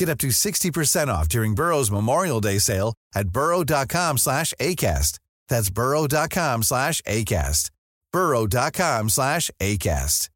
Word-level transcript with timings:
Get 0.00 0.08
up 0.08 0.16
to 0.20 0.28
60% 0.28 1.08
off 1.08 1.28
during 1.28 1.54
Burrow's 1.54 1.90
Memorial 1.90 2.40
Day 2.40 2.56
sale 2.56 2.94
at 3.14 3.28
burrow.com 3.28 4.16
slash 4.16 4.54
ACAST. 4.58 5.18
That's 5.50 5.68
burrow.com 5.68 6.62
slash 6.62 7.02
ACAST. 7.02 7.70
burrow.com 8.10 9.10
slash 9.10 9.50
ACAST. 9.60 10.30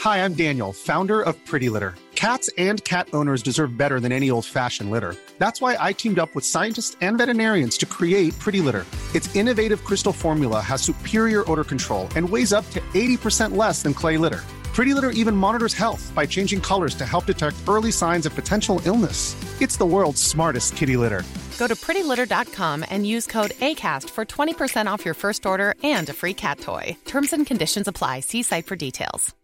Hi, 0.00 0.24
I'm 0.24 0.34
Daniel, 0.34 0.72
founder 0.72 1.22
of 1.22 1.36
Pretty 1.46 1.68
Litter. 1.68 1.94
Cats 2.16 2.50
and 2.58 2.82
cat 2.82 3.08
owners 3.12 3.40
deserve 3.40 3.76
better 3.76 4.00
than 4.00 4.10
any 4.10 4.30
old-fashioned 4.30 4.90
litter. 4.90 5.14
That's 5.38 5.60
why 5.60 5.76
I 5.78 5.92
teamed 5.92 6.18
up 6.18 6.34
with 6.34 6.44
scientists 6.44 6.96
and 7.00 7.16
veterinarians 7.18 7.78
to 7.78 7.86
create 7.86 8.36
Pretty 8.40 8.60
Litter. 8.60 8.84
Its 9.14 9.32
innovative 9.36 9.84
crystal 9.84 10.12
formula 10.12 10.60
has 10.60 10.82
superior 10.82 11.48
odor 11.48 11.62
control 11.62 12.08
and 12.16 12.28
weighs 12.28 12.52
up 12.52 12.68
to 12.70 12.80
80% 12.94 13.56
less 13.56 13.80
than 13.80 13.94
clay 13.94 14.16
litter. 14.18 14.42
Pretty 14.78 14.94
Litter 14.94 15.10
even 15.10 15.34
monitors 15.34 15.74
health 15.74 16.12
by 16.14 16.24
changing 16.24 16.60
colors 16.60 16.94
to 16.94 17.04
help 17.04 17.26
detect 17.26 17.56
early 17.66 17.90
signs 17.90 18.26
of 18.26 18.34
potential 18.36 18.80
illness. 18.84 19.34
It's 19.60 19.76
the 19.76 19.84
world's 19.84 20.22
smartest 20.22 20.76
kitty 20.76 20.96
litter. 20.96 21.24
Go 21.58 21.66
to 21.66 21.74
prettylitter.com 21.74 22.84
and 22.88 23.04
use 23.04 23.26
code 23.26 23.50
ACAST 23.58 24.08
for 24.08 24.24
20% 24.24 24.86
off 24.86 25.04
your 25.04 25.14
first 25.14 25.46
order 25.46 25.74
and 25.82 26.08
a 26.08 26.12
free 26.12 26.32
cat 26.32 26.60
toy. 26.60 26.96
Terms 27.06 27.32
and 27.32 27.44
conditions 27.44 27.88
apply. 27.88 28.20
See 28.20 28.44
site 28.44 28.66
for 28.66 28.76
details. 28.76 29.34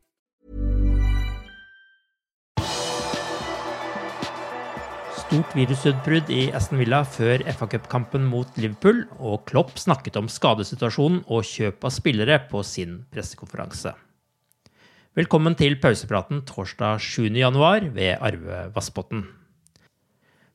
Stort 5.18 5.58
virusutbrudd 5.58 6.30
i 6.30 6.52
Aston 6.54 6.78
Villa 6.78 7.02
før 7.02 7.42
FA-cupkampen 7.58 8.22
mot 8.30 8.54
Liverpool, 8.54 9.02
og 9.18 9.42
Klopp 9.50 9.74
snakket 9.82 10.14
om 10.22 10.30
skadesituasjonen 10.30 11.24
og 11.26 11.42
kjøp 11.42 11.90
av 11.90 11.98
spillere 11.98 12.38
på 12.46 12.62
sin 12.62 13.00
pressekonferanse. 13.10 13.96
Velkommen 15.14 15.54
til 15.54 15.76
pausepraten 15.78 16.40
torsdag 16.42 16.98
7.1 16.98 17.92
ved 17.94 18.16
Arve 18.18 18.64
Vassbotn. 18.74 19.20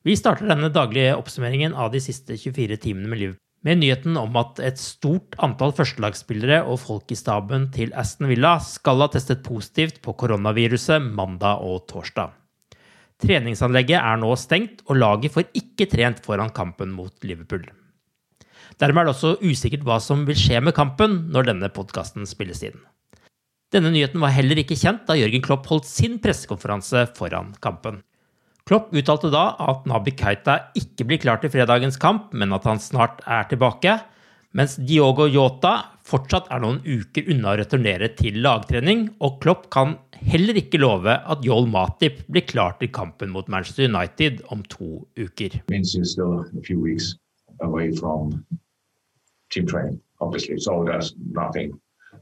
Vi 0.04 0.18
starter 0.20 0.50
denne 0.50 0.68
daglige 0.76 1.14
oppsummeringen 1.16 1.72
av 1.72 1.94
de 1.94 2.02
siste 2.04 2.36
24 2.36 2.76
timene 2.84 3.08
med 3.08 3.22
Liverpool 3.22 3.46
med 3.64 3.80
nyheten 3.80 4.20
om 4.20 4.36
at 4.42 4.60
et 4.60 4.82
stort 4.84 5.38
antall 5.40 5.72
førstelagsspillere 5.78 6.60
og 6.68 6.82
folk 6.84 7.16
i 7.16 7.20
staben 7.22 7.70
til 7.72 7.96
Aston 7.96 8.28
Villa 8.28 8.58
skal 8.60 9.00
ha 9.06 9.08
testet 9.16 9.46
positivt 9.48 10.04
på 10.04 10.18
koronaviruset 10.20 11.08
mandag 11.08 11.64
og 11.64 11.88
torsdag. 11.88 12.36
Treningsanlegget 13.24 14.04
er 14.04 14.20
nå 14.20 14.36
stengt, 14.36 14.84
og 14.92 15.00
laget 15.00 15.40
får 15.40 15.48
ikke 15.56 15.88
trent 15.96 16.20
foran 16.28 16.52
kampen 16.52 16.92
mot 16.92 17.16
Liverpool. 17.24 17.64
Dermed 18.76 19.06
er 19.06 19.08
det 19.08 19.16
også 19.16 19.38
usikkert 19.40 19.88
hva 19.88 20.04
som 20.04 20.28
vil 20.28 20.40
skje 20.40 20.60
med 20.68 20.76
kampen 20.76 21.22
når 21.32 21.54
denne 21.54 21.72
podkasten 21.72 22.28
spilles 22.28 22.68
inn. 22.68 22.80
Denne 23.70 23.92
nyheten 23.94 24.22
var 24.22 24.34
heller 24.34 24.58
ikke 24.58 24.78
kjent 24.80 25.04
da 25.06 25.14
Jørgen 25.14 25.44
Klopp 25.46 25.68
holdt 25.70 25.86
sin 25.86 26.18
pressekonferanse 26.22 27.04
foran 27.18 27.52
kampen. 27.62 28.00
Klopp 28.66 28.94
uttalte 28.98 29.30
da 29.34 29.52
at 29.62 29.86
Nabi 29.90 30.14
Keita 30.18 30.56
ikke 30.78 31.06
blir 31.10 31.22
klar 31.22 31.38
til 31.42 31.52
fredagens 31.54 31.98
kamp, 32.02 32.32
men 32.34 32.54
at 32.54 32.66
han 32.66 32.82
snart 32.82 33.22
er 33.30 33.46
tilbake, 33.50 33.96
mens 34.58 34.76
Diogo 34.82 35.28
Yota 35.30 35.74
fortsatt 36.10 36.50
er 36.50 36.64
noen 36.64 36.80
uker 36.82 37.30
unna 37.30 37.52
å 37.52 37.60
returnere 37.62 38.10
til 38.18 38.40
lagtrening, 38.42 39.06
og 39.22 39.38
Klopp 39.44 39.68
kan 39.74 39.96
heller 40.18 40.58
ikke 40.58 40.82
love 40.82 41.14
at 41.14 41.46
Joel 41.46 41.70
Matip 41.70 42.24
blir 42.30 42.48
klar 42.50 42.74
til 42.82 42.90
kampen 42.94 43.30
mot 43.34 43.50
Manchester 43.54 43.86
United 43.86 44.42
om 44.50 44.66
to 44.74 45.06
uker. 45.18 45.62
Team 49.50 49.66
training, 49.66 50.00
obviously. 50.22 50.60
So 50.60 50.84
there's 50.86 51.16
nothing 51.34 51.74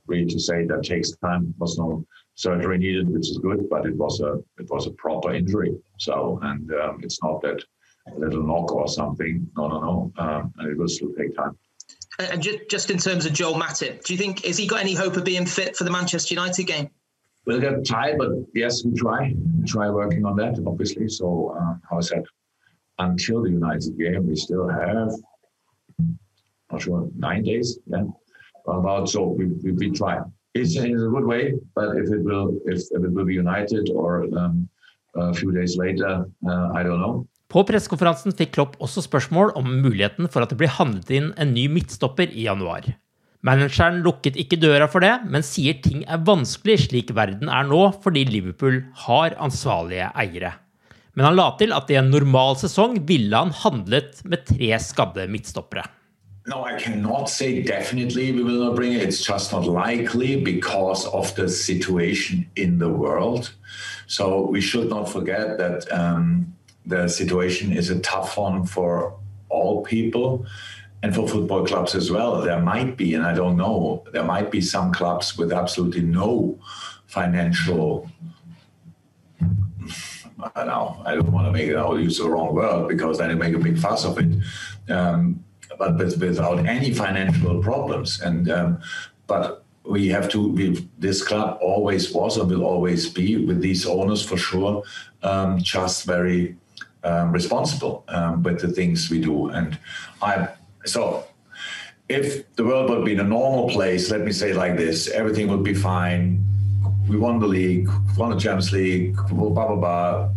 really 0.08 0.26
to 0.26 0.40
say 0.40 0.66
that 0.66 0.84
takes 0.84 1.12
time. 1.12 1.54
Was 1.58 1.78
no 1.78 2.06
surgery 2.36 2.78
needed, 2.78 3.10
which 3.10 3.30
is 3.30 3.40
good, 3.40 3.70
but 3.70 3.86
it 3.86 3.96
was 3.96 4.20
a 4.22 4.40
it 4.60 4.70
was 4.70 4.88
a 4.88 4.92
proper 4.92 5.34
injury. 5.34 5.76
So 5.98 6.40
and 6.44 6.72
um, 6.74 7.00
it's 7.04 7.22
not 7.24 7.42
that 7.42 7.64
a 8.16 8.20
little 8.20 8.44
knock 8.44 8.72
or 8.72 8.88
something. 8.88 9.50
No, 9.58 9.68
no, 9.68 9.80
no, 9.82 10.12
um, 10.18 10.54
and 10.58 10.72
it 10.72 10.78
will 10.78 10.88
still 10.88 11.14
take 11.18 11.36
time. 11.36 11.58
And 12.20 12.42
just, 12.42 12.70
just 12.70 12.90
in 12.90 12.98
terms 12.98 13.26
of 13.26 13.34
Joel 13.34 13.56
Matip, 13.56 14.04
do 14.04 14.14
you 14.14 14.18
think 14.18 14.44
has 14.44 14.58
he 14.58 14.66
got 14.66 14.82
any 14.82 14.96
hope 14.96 15.18
of 15.18 15.24
being 15.24 15.46
fit 15.46 15.76
for 15.76 15.84
the 15.84 15.92
Manchester 15.92 16.34
United 16.34 16.64
game? 16.64 16.90
We'll 17.46 17.62
get 17.62 17.86
tired, 17.86 18.18
but 18.18 18.32
yes, 18.54 18.84
we 18.84 18.94
try. 18.94 19.34
We 19.58 19.66
try 19.66 19.90
working 19.90 20.26
on 20.26 20.36
that, 20.38 20.62
obviously. 20.66 21.08
So, 21.08 21.56
uh, 21.58 21.76
how 21.90 21.98
I 21.98 22.02
said, 22.02 22.24
until 23.00 23.44
the 23.44 23.52
United 23.52 23.98
game, 23.98 24.28
we 24.28 24.36
still 24.36 24.68
have, 24.68 25.12
not 26.72 26.82
sure, 26.82 27.10
nine 27.16 27.44
days. 27.44 27.80
Yeah, 27.86 28.04
about 28.68 29.10
so 29.10 29.28
we, 29.38 29.46
we, 29.64 29.72
we 29.72 29.92
try. 29.92 30.20
It's 30.54 30.76
in 30.76 30.96
a 30.96 31.10
good 31.10 31.26
way, 31.26 31.54
but 31.76 31.96
if 31.98 32.10
it 32.10 32.24
will 32.24 32.58
if, 32.66 32.80
if 32.92 33.04
it 33.04 33.12
will 33.14 33.26
be 33.26 33.36
United 33.36 33.90
or 33.94 34.26
um, 34.38 34.68
a 35.16 35.34
few 35.34 35.52
days 35.52 35.78
later, 35.78 36.26
uh, 36.48 36.72
I 36.74 36.84
don't 36.84 37.00
know. 37.00 37.26
På 37.48 37.64
pressekonferansen 37.64 38.36
fikk 38.36 38.58
Klopp 38.58 38.74
også 38.84 39.06
spørsmål 39.06 39.54
om 39.56 39.70
muligheten 39.80 40.28
for 40.28 40.44
at 40.44 40.52
det 40.52 40.58
blir 40.60 40.74
handlet 40.74 41.12
inn 41.16 41.30
en 41.40 41.54
ny 41.56 41.70
midtstopper 41.72 42.28
i 42.28 42.44
januar. 42.50 42.90
Manageren 43.48 44.02
lukket 44.04 44.36
ikke 44.36 44.60
døra 44.60 44.90
for 44.92 45.06
det, 45.06 45.14
men 45.32 45.46
sier 45.46 45.78
ting 45.80 46.02
er 46.10 46.26
vanskelig 46.28 46.82
slik 46.90 47.14
verden 47.16 47.48
er 47.48 47.68
nå, 47.70 47.80
fordi 48.04 48.26
Liverpool 48.28 48.82
har 49.06 49.38
ansvarlige 49.40 50.10
eiere. 50.20 50.58
Men 51.16 51.30
han 51.30 51.38
la 51.38 51.48
til 51.58 51.72
at 51.74 51.88
i 51.90 51.98
en 52.02 52.12
normal 52.12 52.58
sesong 52.60 53.00
ville 53.08 53.34
han 53.34 53.54
handlet 53.64 54.20
med 54.28 54.44
tre 54.50 54.74
skadde 54.84 55.30
midtstoppere. 55.32 55.86
No, 56.48 56.64
I 56.64 56.80
cannot 56.80 57.30
say 57.30 57.62
definitely 57.62 58.32
we 58.32 58.42
will 58.42 58.64
not 58.64 58.76
bring 58.76 58.94
it. 58.94 59.04
It's 59.04 59.22
just 59.22 59.52
not 59.52 59.66
likely 59.66 60.42
because 60.42 61.06
of 61.08 61.36
the 61.36 61.50
situation 61.50 62.50
in 62.56 62.80
the 62.80 62.88
world. 62.88 63.52
So 64.08 64.48
we 64.48 64.62
should 64.62 64.90
not 64.90 65.10
forget 65.10 65.58
that 65.58 65.92
um, 65.92 66.56
the 66.86 67.10
situation 67.10 67.74
is 67.74 67.90
a 67.90 68.00
tough 68.00 68.38
one 68.38 68.66
for 68.66 69.14
all 69.50 69.84
people 69.84 70.46
and 71.04 71.14
for 71.14 71.28
football 71.28 71.66
clubs 71.66 71.96
as 71.96 72.10
well. 72.12 72.42
There 72.42 72.62
might 72.62 72.96
be, 72.96 73.14
and 73.16 73.26
I 73.26 73.34
don't 73.34 73.58
know, 73.58 74.06
there 74.14 74.24
might 74.24 74.50
be 74.50 74.62
some 74.62 74.94
clubs 74.94 75.38
with 75.38 75.52
absolutely 75.52 76.04
no 76.04 76.58
financial. 77.08 78.10
I 79.42 80.52
don't 80.56 80.68
know. 80.68 81.04
I 81.06 81.16
don't 81.16 81.30
want 81.30 81.48
to 81.48 81.52
make 81.52 81.68
it. 81.68 81.76
I'll 81.76 82.00
use 82.00 82.20
the 82.20 82.30
wrong 82.30 82.56
word 82.56 82.88
because 82.88 83.18
then 83.18 83.32
you 83.32 83.36
make 83.36 83.54
a 83.54 83.60
big 83.60 83.78
fuss 83.78 84.06
of 84.06 84.18
it. 84.18 84.30
Um, 84.90 85.44
but 85.78 85.98
with, 85.98 86.20
without 86.22 86.66
any 86.66 86.94
financial 86.94 87.62
problems. 87.62 88.22
And 88.22 88.50
um, 88.50 88.80
but 89.28 89.64
we 89.84 90.08
have 90.10 90.30
to. 90.30 90.50
We, 90.50 90.88
this 90.98 91.24
club 91.24 91.60
always 91.62 92.14
was 92.14 92.38
and 92.38 92.50
will 92.50 92.66
always 92.66 93.10
be 93.10 93.46
with 93.46 93.62
these 93.62 93.86
owners 93.86 94.24
for 94.24 94.38
sure. 94.38 94.84
Um, 95.24 95.60
just 95.60 96.06
very 96.06 96.56
um, 97.04 97.32
responsible 97.32 98.04
um, 98.08 98.44
with 98.44 98.60
the 98.60 98.70
things 98.70 99.10
we 99.10 99.20
do. 99.22 99.50
And 99.50 99.78
I 100.22 100.50
so. 100.86 101.26
If 102.10 102.56
the 102.56 102.64
world 102.64 102.90
would 102.90 103.04
be 103.04 103.12
in 103.12 103.20
a 103.20 103.24
normal 103.26 103.68
place, 103.68 104.10
let 104.10 104.22
me 104.22 104.32
say 104.32 104.54
like 104.54 104.78
this, 104.78 105.10
everything 105.10 105.50
would 105.50 105.66
be 105.66 105.74
fine. 105.74 106.42
We 107.10 107.18
won 107.18 107.40
the 107.40 107.48
league, 107.48 107.90
won 108.18 108.30
the 108.30 108.40
Champions 108.40 108.72
League, 108.72 109.18
blah 109.30 109.50
blah 109.50 109.76
blah. 109.76 110.30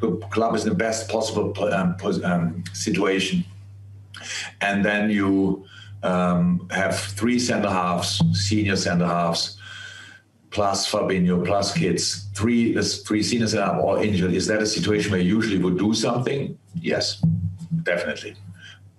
The 0.00 0.16
club 0.28 0.54
is 0.54 0.62
in 0.62 0.68
the 0.68 0.76
best 0.76 1.08
possible 1.08 1.52
um, 1.72 1.96
um, 2.22 2.62
situation 2.72 3.44
and 4.60 4.84
then 4.84 5.10
you 5.10 5.64
um, 6.02 6.68
have 6.70 6.98
three 6.98 7.38
center 7.38 7.68
halves, 7.68 8.22
senior 8.32 8.76
center 8.76 9.06
halves, 9.06 9.58
plus 10.50 10.90
Fabinho, 10.90 11.44
plus 11.44 11.76
kids. 11.76 12.28
Three, 12.34 12.74
three 12.74 13.22
senior 13.22 13.46
center 13.46 13.80
all 13.80 13.96
injured. 13.96 14.32
Is 14.32 14.46
that 14.46 14.62
a 14.62 14.66
situation 14.66 15.12
where 15.12 15.20
you 15.20 15.36
usually 15.36 15.58
would 15.58 15.78
do 15.78 15.94
something? 15.94 16.58
Yes, 16.74 17.22
definitely. 17.82 18.36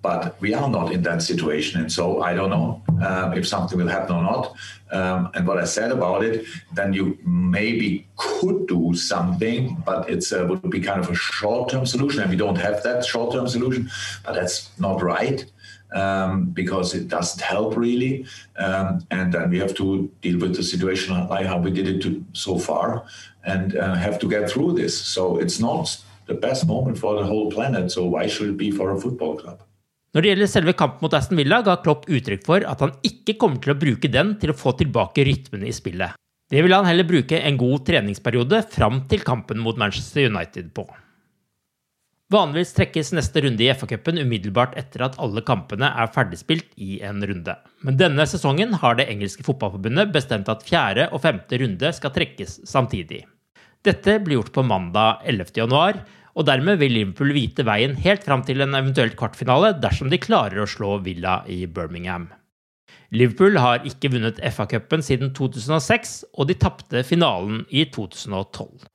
But 0.01 0.39
we 0.41 0.53
are 0.53 0.69
not 0.69 0.91
in 0.91 1.03
that 1.03 1.21
situation. 1.21 1.81
And 1.81 1.91
so 1.91 2.21
I 2.21 2.33
don't 2.33 2.49
know 2.49 2.81
uh, 3.01 3.33
if 3.35 3.47
something 3.47 3.77
will 3.77 3.87
happen 3.87 4.15
or 4.15 4.23
not. 4.23 4.55
Um, 4.91 5.29
and 5.35 5.47
what 5.47 5.57
I 5.57 5.65
said 5.65 5.91
about 5.91 6.23
it, 6.23 6.45
then 6.73 6.91
you 6.91 7.17
maybe 7.23 8.07
could 8.17 8.67
do 8.67 8.93
something, 8.93 9.81
but 9.85 10.09
it 10.09 10.25
uh, 10.33 10.45
would 10.47 10.69
be 10.69 10.81
kind 10.81 10.99
of 10.99 11.09
a 11.09 11.15
short-term 11.15 11.85
solution, 11.85 12.21
and 12.21 12.29
we 12.29 12.35
don't 12.35 12.57
have 12.57 12.83
that 12.83 13.05
short-term 13.05 13.47
solution. 13.47 13.89
But 14.25 14.33
that's 14.33 14.77
not 14.79 15.01
right 15.01 15.45
um, 15.93 16.45
because 16.45 16.93
it 16.93 17.07
doesn't 17.07 17.41
help 17.41 17.77
really. 17.77 18.25
Um, 18.57 19.05
and 19.11 19.33
then 19.33 19.49
we 19.49 19.59
have 19.59 19.75
to 19.75 20.11
deal 20.21 20.39
with 20.39 20.55
the 20.55 20.63
situation 20.63 21.27
like 21.27 21.45
how 21.45 21.59
we 21.59 21.71
did 21.71 21.87
it 21.87 22.01
to, 22.01 22.23
so 22.33 22.57
far, 22.57 23.05
and 23.43 23.77
uh, 23.77 23.95
have 23.95 24.19
to 24.19 24.29
get 24.29 24.49
through 24.49 24.73
this. 24.73 24.99
So 24.99 25.37
it's 25.37 25.59
not 25.59 25.95
the 26.27 26.33
best 26.33 26.67
moment 26.67 26.97
for 26.97 27.15
the 27.15 27.25
whole 27.25 27.51
planet. 27.51 27.91
So 27.91 28.05
why 28.05 28.27
should 28.27 28.49
it 28.49 28.57
be 28.57 28.71
for 28.71 28.91
a 28.91 28.99
football 28.99 29.37
club? 29.37 29.61
Når 30.11 30.23
det 30.23 30.31
gjelder 30.31 30.49
selve 30.51 30.73
kampen 30.75 31.05
mot 31.05 31.13
Aston 31.15 31.39
Villa, 31.39 31.61
ga 31.63 31.77
Klopp 31.79 32.09
uttrykk 32.11 32.41
for 32.43 32.65
at 32.67 32.81
han 32.83 32.91
ikke 33.07 33.37
kommer 33.39 33.61
til 33.63 33.71
å 33.71 33.79
bruke 33.79 34.09
den 34.11 34.33
til 34.41 34.51
å 34.51 34.57
få 34.57 34.73
tilbake 34.79 35.23
rytmen 35.23 35.63
i 35.63 35.71
spillet. 35.75 36.17
Det 36.51 36.59
vil 36.65 36.75
han 36.75 36.83
heller 36.83 37.07
bruke 37.07 37.39
en 37.39 37.59
god 37.59 37.85
treningsperiode 37.87 38.59
fram 38.73 39.05
til 39.07 39.23
kampen 39.23 39.61
mot 39.63 39.79
Manchester 39.79 40.27
United 40.27 40.73
på. 40.75 40.83
Vanligvis 42.31 42.75
trekkes 42.75 43.13
neste 43.15 43.43
runde 43.43 43.63
i 43.63 43.71
FA-cupen 43.75 44.19
umiddelbart 44.19 44.75
etter 44.79 45.03
at 45.03 45.17
alle 45.19 45.43
kampene 45.47 45.89
er 45.99 46.11
ferdigspilt 46.15 46.67
i 46.79 46.99
en 47.07 47.23
runde. 47.27 47.55
Men 47.83 47.99
denne 47.99 48.27
sesongen 48.27 48.75
har 48.83 48.99
det 48.99 49.07
engelske 49.11 49.43
fotballforbundet 49.47 50.11
bestemt 50.15 50.51
at 50.51 50.63
fjerde 50.67 51.09
og 51.11 51.23
femte 51.23 51.59
runde 51.59 51.91
skal 51.95 52.13
trekkes 52.15 52.61
samtidig. 52.67 53.25
Dette 53.83 54.19
blir 54.23 54.37
gjort 54.39 54.53
på 54.55 54.63
mandag 54.63 55.23
11. 55.27 56.03
og 56.35 56.47
dermed 56.47 56.79
vil 56.81 56.93
Liverpool 56.95 57.33
vite 57.35 57.65
veien 57.67 57.97
helt 58.03 58.23
fram 58.27 58.45
til 58.47 58.63
en 58.63 58.77
eventuelt 58.77 59.17
kvartfinale 59.19 59.73
dersom 59.83 60.11
de 60.11 60.21
klarer 60.21 60.63
å 60.63 60.69
slå 60.69 60.97
Villa 61.05 61.41
i 61.51 61.65
Birmingham. 61.65 62.29
Liverpool 63.11 63.57
har 63.59 63.83
ikke 63.87 64.13
vunnet 64.13 64.39
FA-cupen 64.53 65.03
siden 65.03 65.33
2006, 65.35 66.13
og 66.39 66.47
de 66.47 66.55
tapte 66.55 67.03
finalen 67.03 67.65
i 67.67 67.83
2012. 67.91 68.87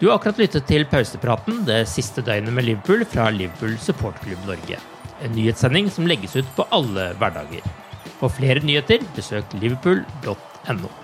Du 0.00 0.08
har 0.08 0.16
akkurat 0.16 0.40
lyttet 0.40 0.66
til 0.68 0.88
pausepraten 0.88 1.62
det 1.68 1.84
siste 1.92 2.24
døgnet 2.24 2.56
med 2.56 2.66
Liverpool 2.70 3.04
fra 3.08 3.28
Liverpool 3.30 3.76
supportklubb 3.80 4.48
Norge. 4.48 4.80
En 5.22 5.36
nyhetssending 5.36 5.92
som 5.92 6.08
legges 6.08 6.34
ut 6.40 6.48
på 6.56 6.66
alle 6.74 7.12
hverdager. 7.20 7.64
For 8.18 8.32
flere 8.32 8.64
nyheter, 8.64 9.04
besøk 9.14 9.56
liverpool.no. 9.60 11.03